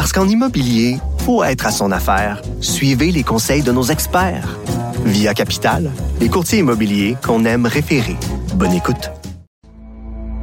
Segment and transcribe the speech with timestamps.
[0.00, 0.96] Parce qu'en immobilier,
[1.26, 2.40] faut être à son affaire.
[2.62, 4.48] Suivez les conseils de nos experts.
[5.04, 8.16] Via Capital, les courtiers immobiliers qu'on aime référer.
[8.54, 9.10] Bonne écoute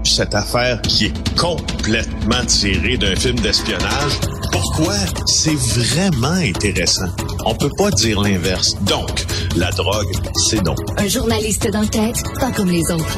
[0.03, 4.19] cette affaire qui est complètement tirée d'un film d'espionnage.
[4.53, 4.93] Pourquoi?
[5.25, 7.09] C'est vraiment intéressant?
[7.45, 8.73] On peut pas dire l'inverse.
[8.83, 9.25] Donc,
[9.57, 10.15] la drogue,
[10.49, 10.77] c'est donc.
[10.97, 13.17] Un journaliste d'enquête, pas comme les autres.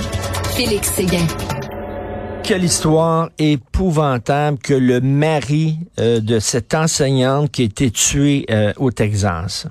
[0.56, 1.28] Félix Séguin.
[2.49, 8.73] Quelle histoire épouvantable que le mari euh, de cette enseignante qui a été tuée euh,
[8.77, 9.67] au Texas.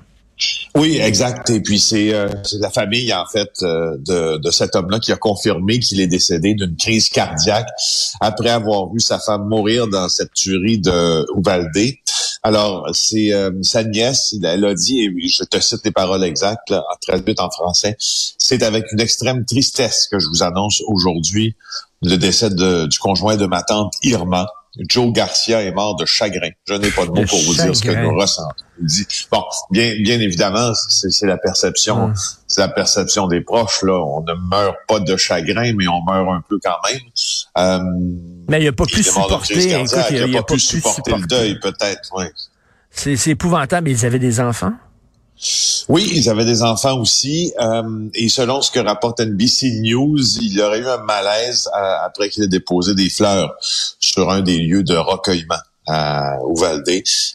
[0.75, 1.49] Oui, exact.
[1.49, 2.29] Et puis c'est euh,
[2.61, 7.09] la famille en fait de, cet homme-là qui a confirmé qu'il est décédé d'une crise
[7.09, 7.67] cardiaque
[8.21, 11.95] après avoir vu sa femme mourir dans cette tuerie de Uvalde.
[12.43, 16.85] Alors c'est sa nièce, elle a dit, et je te cite les paroles exactes, là,
[17.01, 21.57] traduites en français, c'est avec une extrême tristesse que je vous annonce aujourd'hui
[22.01, 24.47] le décès du conjoint de ma tante Irma.
[24.87, 26.51] Joe Garcia est mort de chagrin.
[26.67, 28.63] Je n'ai pas de mots pour vous dire ce que nous ressentons.
[29.31, 32.13] Bon, bien, bien évidemment, c'est la perception, hum.
[32.47, 33.81] c'est la perception des proches.
[33.81, 37.01] Là, on ne meurt pas de chagrin, mais on meurt un peu quand même.
[37.57, 37.79] Euh,
[38.47, 39.55] mais il n'a pas pu supporter.
[39.55, 42.09] il n'a pas, pu supporter, le deuil, peut-être.
[42.91, 43.89] C'est épouvantable.
[43.89, 44.73] Ils avaient des enfants?
[45.89, 47.51] Oui, ils avaient des enfants aussi.
[47.59, 52.29] Euh, et selon ce que rapporte NBC News, il aurait eu un malaise euh, après
[52.29, 56.87] qu'il ait déposé des fleurs sur un des lieux de recueillement à Uvalde.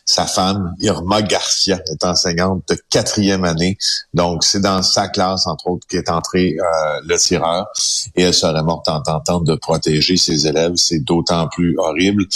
[0.06, 3.76] Sa femme, Irma Garcia, est enseignante de quatrième année.
[4.12, 7.66] Donc, c'est dans sa classe, entre autres, qu'est entré euh, le tireur.
[8.14, 10.74] Et elle serait morte en tentant de protéger ses élèves.
[10.76, 12.26] C'est d'autant plus horrible.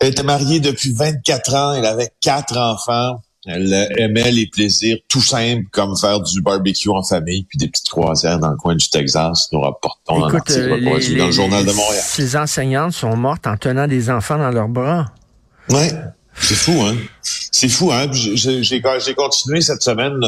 [0.00, 1.72] Elle était mariée depuis 24 ans.
[1.74, 3.20] Elle avait quatre enfants.
[3.46, 7.88] Elle aimait les plaisirs tout simples comme faire du barbecue en famille puis des petites
[7.88, 9.48] croisières dans le coin du Texas.
[9.52, 12.02] Nous rapportons un article euh, dans le journal de Montréal.
[12.04, 15.06] Ces enseignantes sont mortes en tenant des enfants dans leurs bras.
[15.70, 15.92] Ouais,
[16.34, 16.96] c'est fou, hein.
[17.22, 18.10] C'est fou, hein.
[18.12, 20.20] J'ai continué cette semaine.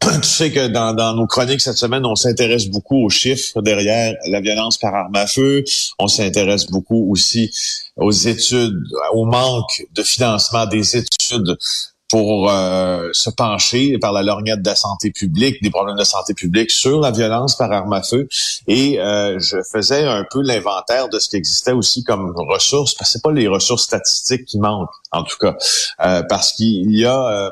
[0.22, 4.14] Tu sais que dans, dans nos chroniques cette semaine, on s'intéresse beaucoup aux chiffres derrière
[4.28, 5.62] la violence par arme à feu.
[5.98, 7.50] On s'intéresse beaucoup aussi
[7.96, 8.82] aux études,
[9.12, 11.58] au manque de financement des études
[12.10, 16.34] pour euh, se pencher par la lorgnette de la santé publique, des problèmes de santé
[16.34, 18.26] publique sur la violence par arme à feu.
[18.66, 23.10] Et euh, je faisais un peu l'inventaire de ce qui existait aussi comme ressources, parce
[23.10, 25.56] que c'est pas les ressources statistiques qui manquent, en tout cas,
[26.04, 27.50] euh, parce qu'il y a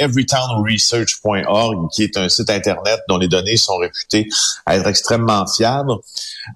[0.00, 4.28] everytownresearch.org, qui est un site Internet dont les données sont réputées
[4.66, 5.94] à être extrêmement fiables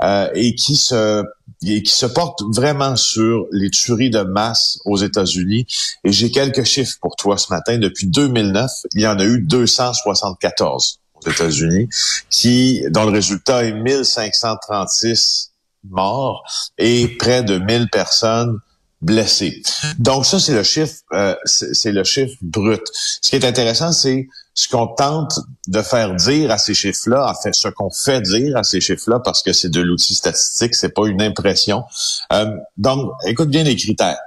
[0.02, 1.24] euh, et qui se
[1.60, 5.66] qui se porte vraiment sur les tueries de masse aux États-Unis.
[6.04, 7.78] Et j'ai quelques chiffres pour toi ce matin.
[7.78, 11.88] Depuis 2009, il y en a eu 274 aux États-Unis,
[12.28, 15.52] qui dont le résultat est 1536
[15.88, 16.44] morts
[16.78, 18.58] et près de 1000 personnes
[19.04, 19.62] blessés.
[19.98, 22.82] Donc ça, c'est le chiffre, euh, c'est le chiffre brut.
[23.20, 25.38] Ce qui est intéressant, c'est ce qu'on tente
[25.68, 29.20] de faire dire à ces chiffres-là, en fait, ce qu'on fait dire à ces chiffres-là,
[29.20, 31.84] parce que c'est de l'outil statistique, c'est pas une impression.
[32.32, 34.18] Euh, donc, écoute bien les critères.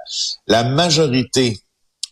[0.46, 1.60] La majorité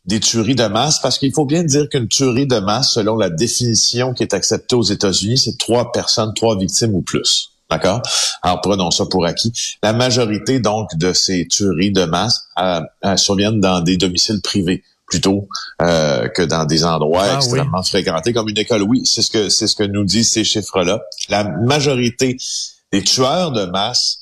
[0.07, 3.31] des tueries de masse, parce qu'il faut bien dire qu'une tuerie de masse, selon la
[3.31, 7.56] définition qui est acceptée aux États-Unis, c'est trois personnes, trois victimes ou plus.
[7.71, 8.01] D'accord?
[8.43, 9.53] Alors, prenons ça pour acquis.
[9.83, 14.85] La majorité, donc, de ces tueries de masse euh, euh, surviennent dans des domiciles privés
[15.07, 15.49] plutôt
[15.83, 18.83] euh, que dans des endroits ah extrêmement fréquentés comme une école.
[18.83, 21.01] Oui, c'est ce que c'est ce que nous disent ces chiffres-là.
[21.29, 22.37] La majorité
[22.93, 24.19] des tueurs de masse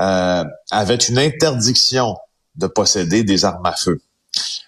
[0.00, 2.16] euh, avaient une interdiction
[2.56, 4.00] de posséder des armes à feu.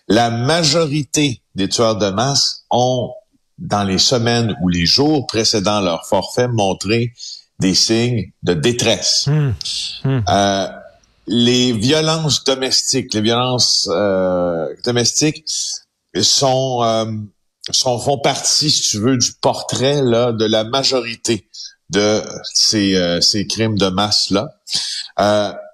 [0.08, 3.12] La majorité des tueurs de masse ont,
[3.58, 7.12] dans les semaines ou les jours précédant leur forfait, montré
[7.58, 9.26] des signes de détresse.
[9.26, 9.52] Hmm.
[10.04, 10.20] Hmm.
[10.28, 10.68] Euh,
[11.26, 15.44] les violences domestiques, les violences euh, domestiques
[16.20, 17.06] sont, euh,
[17.70, 21.48] sont font partie, si tu veux, du portrait là de la majorité
[21.90, 22.22] de
[22.52, 24.48] ces, ces crimes de masse là.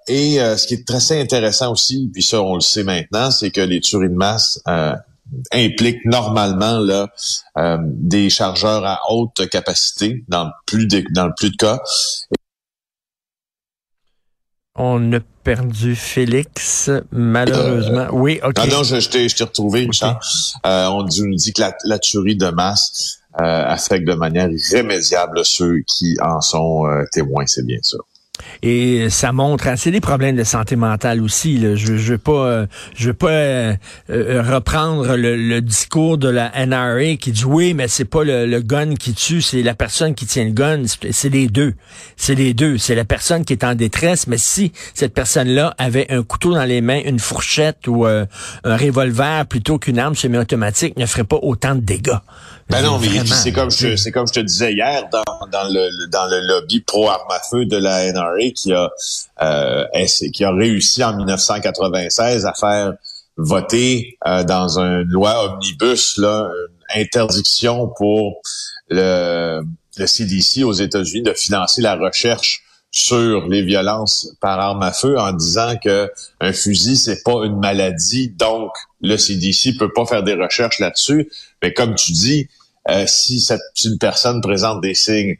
[0.07, 3.61] et ce qui est très intéressant aussi, puis ça on le sait maintenant, c'est que
[3.61, 4.59] les tueries de masse
[5.51, 7.07] implique normalement là,
[7.57, 11.79] euh, des chargeurs à haute capacité dans plus de, dans le plus de cas.
[14.75, 18.07] On a perdu Félix, malheureusement.
[18.11, 18.57] oui, OK.
[18.57, 20.19] Non, non, je, je t'ai retrouvé, Richard.
[20.65, 25.45] Euh, on nous dit que la, la tuerie de masse euh, affecte de manière irrémédiable
[25.45, 28.03] ceux qui en sont euh, témoins, c'est bien sûr.
[28.63, 31.57] Et ça montre, c'est des problèmes de santé mentale aussi.
[31.57, 31.75] Là.
[31.75, 32.65] Je, je veux pas, euh,
[32.95, 33.75] je veux pas euh,
[34.09, 38.95] euh, reprendre le, discours de la NRA qui dit oui, mais c'est pas le, gun
[38.95, 40.83] qui tue, c'est la personne qui tient le gun.
[41.11, 41.73] C'est les deux,
[42.17, 42.77] c'est les deux.
[42.77, 44.25] C'est la personne qui est en détresse.
[44.27, 48.27] Mais si cette personne-là avait un couteau dans les mains, une fourchette ou un
[48.63, 52.17] revolver plutôt qu'une arme semi-automatique, ne ferait pas autant de dégâts.
[52.69, 56.25] Ben non, mais c'est comme je comme je te disais hier dans, dans le dans
[56.27, 58.22] le lobby pro arme à feu de la NRA
[58.55, 58.89] qui a
[59.41, 59.85] euh,
[60.33, 62.93] qui a réussi en 1996 à faire
[63.37, 66.49] voter euh, dans une loi omnibus une
[66.95, 68.41] interdiction pour
[68.89, 69.63] le
[70.05, 72.61] CDC aux États-Unis de financer la recherche
[72.91, 77.57] sur les violences par arme à feu en disant que un fusil c'est pas une
[77.59, 78.71] maladie donc
[79.01, 81.29] le CDC peut pas faire des recherches là-dessus.
[81.61, 82.47] Mais comme tu dis
[82.89, 85.37] euh, si, cette, une personne présente des signes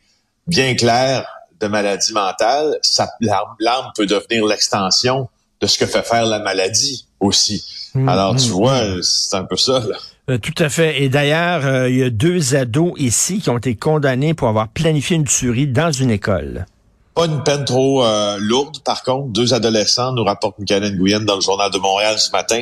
[0.48, 1.28] bien clairs
[1.60, 2.80] de maladie mentale
[3.20, 5.30] l'arme peut devenir l'extension
[5.62, 7.66] de ce que fait faire la maladie aussi
[7.96, 9.04] mmh, alors tu mmh, vois mmh.
[9.04, 9.98] c'est un peu ça là.
[10.30, 11.04] Euh, tout à fait.
[11.04, 14.70] Et d'ailleurs, euh, il y a deux ados ici qui ont été condamnés pour avoir
[14.70, 16.66] planifié une tuerie dans une école.
[17.14, 19.28] Pas une peine trop euh, lourde, par contre.
[19.28, 22.62] Deux adolescents, nous rapporte Michael Nguyen dans le Journal de Montréal ce matin,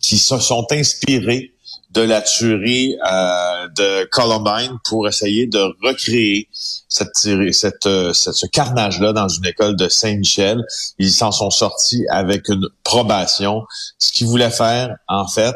[0.00, 1.52] qui se sont inspirés
[1.92, 6.48] de la tuerie euh, de Columbine pour essayer de recréer
[6.88, 10.62] cette, euh, cette ce carnage-là dans une école de Saint-Michel.
[10.98, 13.62] Ils s'en sont sortis avec une probation.
[13.98, 15.54] Ce qu'ils voulaient faire, en fait,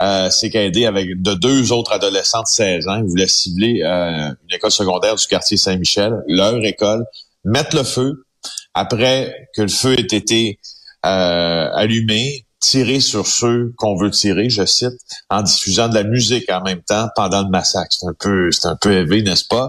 [0.00, 2.96] euh, c'est qu'aider avec de deux autres adolescents de 16 ans.
[2.96, 7.04] Ils voulaient cibler euh, une école secondaire du quartier Saint-Michel, leur école,
[7.44, 8.24] mettre le feu.
[8.74, 10.58] Après que le feu ait été
[11.02, 14.98] allumé, tirer sur ceux qu'on veut tirer, je cite,
[15.30, 17.90] en diffusant de la musique en même temps pendant le massacre.
[17.90, 19.68] C'est un peu, c'est un peu élevé, n'est-ce pas?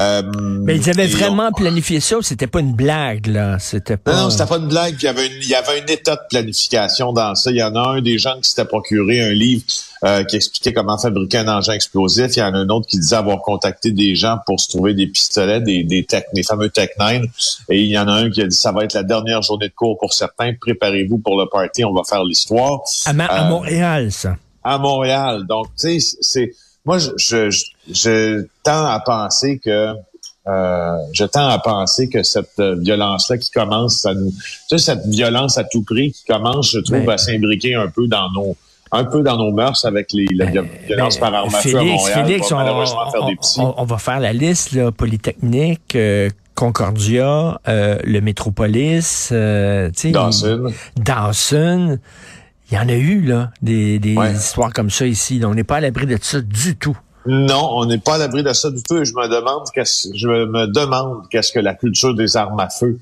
[0.00, 0.22] Euh,
[0.62, 3.58] Mais ils avaient vraiment planifié ça c'était pas une blague, là?
[3.58, 4.12] C'était pas...
[4.12, 4.96] Non, c'était pas une blague.
[5.00, 7.50] il y avait une, il y avait un état de planification dans ça.
[7.50, 9.64] Il y en a un des gens qui s'était procuré un livre
[10.04, 12.36] euh, qui expliquait comment fabriquer un engin explosif.
[12.36, 14.94] Il y en a un autre qui disait avoir contacté des gens pour se trouver
[14.94, 17.24] des pistolets, des, des, tech, des fameux Tech 9.
[17.70, 19.68] Et il y en a un qui a dit ça va être la dernière journée
[19.68, 20.52] de cours pour certains.
[20.54, 22.80] Préparez-vous pour le party, on va faire l'histoire.
[23.06, 24.36] À, euh, Montréal, ça.
[24.62, 25.46] À Montréal.
[25.48, 26.52] Donc, tu sais, c'est
[26.84, 27.50] moi, je, je,
[27.90, 29.94] je, tends à penser que
[30.48, 35.06] euh, je tends à penser que cette violence-là qui commence à nous, tu sais, cette
[35.06, 38.56] violence à tout prix qui commence, je trouve, ben à s'imbriquer un peu dans nos
[38.92, 41.76] un peu dans nos mœurs avec les, la ben, violence ben, par arme à feu
[41.76, 42.26] à Montréal.
[42.26, 43.60] Félix, on, faire des petits.
[43.60, 50.72] On, va faire la liste, là, Polytechnique, euh, Concordia, euh, le Métropolis, euh, Dawson.
[50.96, 51.98] Dawson.
[52.70, 55.40] Il y en a eu, là, des, des histoires comme ça ici.
[55.44, 56.98] On n'est pas à l'abri de ça du tout.
[57.26, 58.96] Non, on n'est pas à l'abri de ça du tout.
[58.98, 62.68] Et je me demande qu'est-ce, je me demande qu'est-ce que la culture des armes à
[62.68, 62.98] feu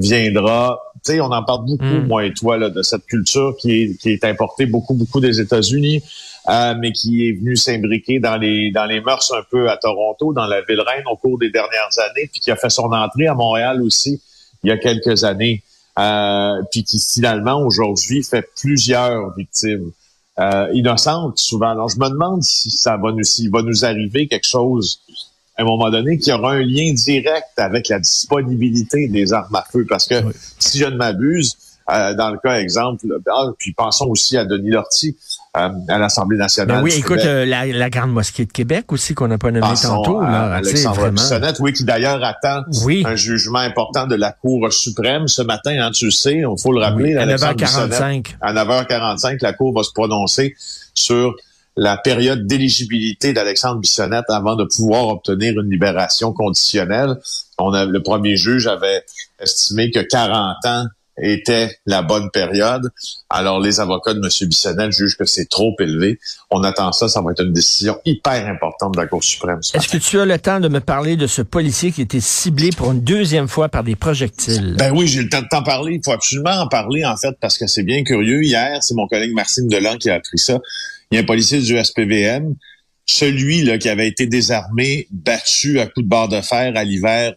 [0.00, 0.78] viendra.
[1.04, 2.06] Tu sais, on en parle beaucoup, hmm.
[2.06, 5.40] moi et toi, là, de cette culture qui est, qui est importée beaucoup, beaucoup des
[5.40, 6.02] États-Unis,
[6.48, 10.32] euh, mais qui est venue s'imbriquer dans les, dans les mœurs un peu à Toronto,
[10.32, 13.26] dans la ville reine au cours des dernières années, puis qui a fait son entrée
[13.26, 14.20] à Montréal aussi
[14.64, 15.62] il y a quelques années,
[15.98, 19.92] euh, puis qui finalement aujourd'hui fait plusieurs victimes.
[20.40, 21.70] Euh, innocentes souvent.
[21.70, 25.00] Alors je me demande si ça va nous, s'il va nous arriver quelque chose
[25.58, 29.54] à un moment donné, qu'il y aura un lien direct avec la disponibilité des armes
[29.56, 29.84] à feu.
[29.88, 30.14] Parce que
[30.58, 31.56] si je ne m'abuse,
[31.90, 35.16] euh, dans le cas exemple, ah, puis pensons aussi à Denis Lortie
[35.56, 36.76] euh, à l'Assemblée nationale.
[36.76, 40.20] Ben oui, écoute, euh, la, Grande Mosquée de Québec aussi, qu'on n'a pas nommé tantôt.
[40.20, 42.62] Là, Alexandre Bissonnette, oui, qui d'ailleurs attend
[43.04, 46.72] un jugement important de la Cour suprême ce matin, hein, tu le sais, il faut
[46.72, 47.16] le rappeler.
[47.16, 48.36] à 9h45.
[48.40, 50.54] À 9h45, la Cour va se prononcer
[50.94, 51.34] sur
[51.78, 57.14] la période d'éligibilité d'Alexandre Bissonnette avant de pouvoir obtenir une libération conditionnelle.
[57.56, 59.04] On a, le premier juge avait
[59.38, 60.86] estimé que 40 ans
[61.20, 62.90] était la bonne période.
[63.30, 64.48] Alors, les avocats de M.
[64.48, 66.18] Bissonnette jugent que c'est trop élevé.
[66.50, 69.60] On attend ça, ça va être une décision hyper importante de la Cour suprême.
[69.72, 72.20] Est-ce que tu as le temps de me parler de ce policier qui a été
[72.20, 74.74] ciblé pour une deuxième fois par des projectiles?
[74.76, 75.94] Ben oui, j'ai le temps de t'en parler.
[75.94, 78.42] Il faut absolument en parler, en fait, parce que c'est bien curieux.
[78.42, 80.58] Hier, c'est mon collègue Marcine Delan qui a appris ça.
[81.10, 82.54] Il y a un policier du SPVM,
[83.06, 87.34] celui là, qui avait été désarmé, battu à coups de barre de fer à l'hiver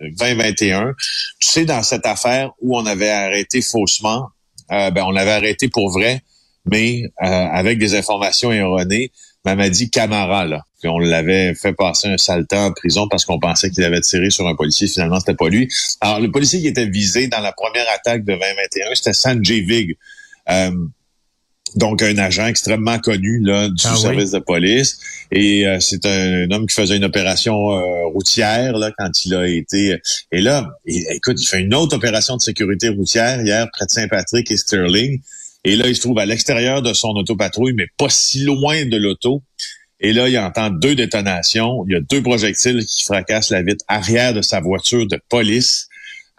[0.00, 0.88] 2021.
[0.88, 0.92] Euh,
[1.40, 4.28] tu sais, dans cette affaire où on avait arrêté faussement,
[4.70, 6.22] euh, ben, on avait arrêté pour vrai
[6.66, 9.12] mais euh, avec des informations erronées.
[9.44, 13.82] Mamadi Camara, là, qu'on l'avait fait passer un sale en prison parce qu'on pensait qu'il
[13.84, 14.86] avait tiré sur un policier.
[14.86, 15.68] Finalement, c'était pas lui.
[16.02, 19.96] Alors, le policier qui était visé dans la première attaque de 2021, c'était Sanjay Vig.
[20.50, 20.70] Euh,
[21.76, 24.98] donc un agent extrêmement connu là, du ah service de police.
[25.30, 29.46] Et euh, c'est un, homme qui faisait une opération euh, routière là, quand il a
[29.46, 29.98] été.
[30.32, 34.50] Et là, écoute, il fait une autre opération de sécurité routière hier près de Saint-Patrick
[34.50, 35.20] et Sterling.
[35.64, 38.96] Et là, il se trouve à l'extérieur de son autopatrouille, mais pas si loin de
[38.96, 39.42] l'auto.
[40.00, 41.84] Et là, il entend deux détonations.
[41.86, 45.88] Il y a deux projectiles qui fracassent la vitre arrière de sa voiture de police.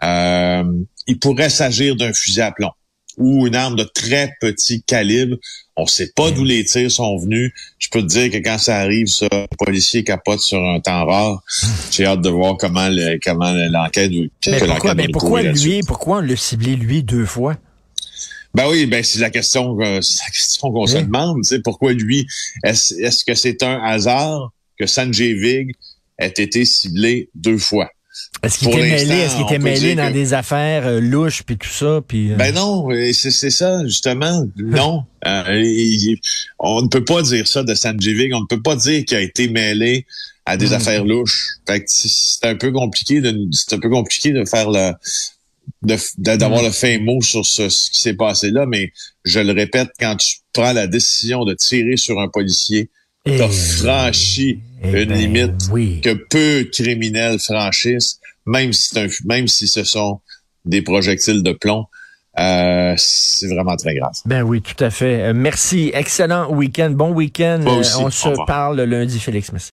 [0.02, 0.64] Euh,
[1.06, 2.72] il pourrait s'agir d'un fusil à plomb
[3.16, 5.36] ou une arme de très petit calibre.
[5.76, 7.52] On sait pas d'où les tirs sont venus.
[7.78, 11.06] Je peux te dire que quand ça arrive, ça, le policier capote sur un temps
[11.06, 11.42] rare.
[11.90, 12.88] J'ai hâte de voir comment
[13.24, 14.10] comment l'enquête.
[14.46, 17.56] Mais pourquoi, mais pourquoi lui, pourquoi on l'a ciblé lui deux fois?
[18.54, 21.42] Ben oui, ben c'est la question, euh, c'est la question qu'on se demande.
[21.44, 22.26] Tu pourquoi lui?
[22.64, 25.74] Est-ce est-ce que c'est un hasard que Sanjay Vig
[26.18, 27.90] ait été ciblé deux fois?
[28.42, 31.68] Est-ce qu'il était mêlé, est-ce qu'il était mêlé dans des affaires euh, louches puis tout
[31.68, 32.36] ça puis euh?
[32.36, 35.04] Ben non, c'est ça justement, non.
[36.58, 39.16] on ne peut pas dire ça de Sanjay Vig, on ne peut pas dire qu'il
[39.16, 40.06] a été mêlé
[40.44, 41.58] à des affaires louches.
[41.66, 44.92] Fait c'est un peu compliqué de c'est un peu compliqué de faire le
[46.18, 46.66] d'avoir mm.
[46.66, 48.92] le fin mot sur ce, qui s'est passé là, mais
[49.24, 52.90] je le répète, quand tu prends la décision de tirer sur un policier,
[53.24, 55.68] tu as franchi eh une ben limite
[56.02, 60.20] que peu de criminels franchissent, même si, un, même si ce sont
[60.64, 61.86] des projectiles de plomb.
[62.38, 64.14] Euh, c'est vraiment très grave.
[64.24, 65.20] Ben oui, tout à fait.
[65.20, 65.90] Euh, merci.
[65.92, 66.90] Excellent week-end.
[66.90, 67.60] Bon week-end.
[67.66, 69.52] Euh, on se parle lundi, Félix.
[69.52, 69.70] Merci.